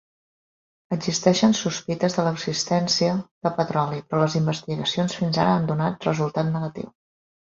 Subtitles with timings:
[0.95, 3.11] Existeixen sospites de l'existència
[3.47, 6.91] de petroli, però les investigacions fins ara han donat resultat negatiu.